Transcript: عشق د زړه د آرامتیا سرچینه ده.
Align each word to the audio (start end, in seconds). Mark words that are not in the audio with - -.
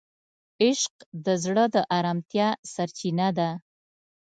عشق 0.63 0.95
د 1.25 1.27
زړه 1.43 1.65
د 1.73 1.77
آرامتیا 1.97 2.47
سرچینه 2.73 3.27
ده. 3.37 3.49